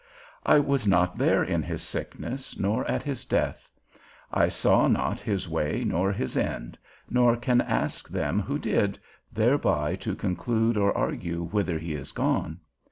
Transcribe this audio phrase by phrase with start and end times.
[0.47, 3.69] I was not there in his sickness, nor at his death;
[4.33, 8.97] I saw not his way nor his end, nor can ask them who did,
[9.31, 12.61] thereby to conclude or argue whither he is gone.